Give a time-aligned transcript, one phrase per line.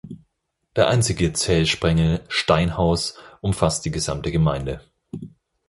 [0.75, 4.81] Der einzige Zählsprengel "Steinhaus" umfasst die gesamte Gemeinde.